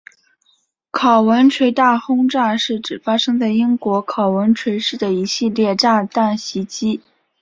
[0.89, 7.01] 考文垂大轰炸是指发生在英国考文垂市的一系列炸弹袭击。